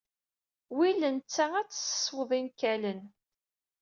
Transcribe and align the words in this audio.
Wel 0.75 0.99
tetta 1.15 1.45
ad 1.59 1.69
tseswed 1.69 2.31
inkalen. 2.39 3.01